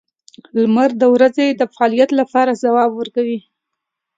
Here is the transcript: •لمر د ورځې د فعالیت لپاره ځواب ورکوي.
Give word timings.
•لمر 0.61 0.89
د 1.01 1.03
ورځې 1.15 1.45
د 1.53 1.61
فعالیت 1.73 2.09
لپاره 2.19 2.59
ځواب 2.63 2.89
ورکوي. 2.95 3.39